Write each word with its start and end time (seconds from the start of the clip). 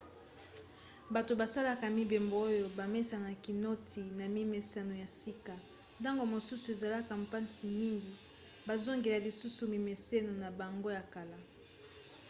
bato 1.15 1.33
basalaka 1.41 1.85
mibembo 1.97 2.35
oyo 2.47 2.65
bamesanaka 2.77 3.51
noti 3.65 4.01
na 4.17 4.25
mimeseno 4.35 4.93
ya 5.03 5.07
sika 5.19 5.55
ntango 5.99 6.23
mosusu 6.33 6.65
ezalaka 6.75 7.13
mpasi 7.23 7.65
mingi 7.81 8.13
bazongela 8.67 9.17
lisusu 9.27 9.63
mimeseno 9.73 10.31
na 10.41 10.49
bango 10.59 10.89
ya 10.97 11.03
kala 11.13 11.37